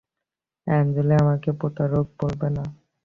আঞ্জলি 0.67 1.13
আমাকে 1.23 1.49
প্রতারক 1.59 2.05
বলবে 2.19 2.47
না। 2.55 2.63